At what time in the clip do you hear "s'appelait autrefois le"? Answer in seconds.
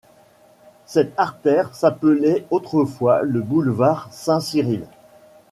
1.75-3.39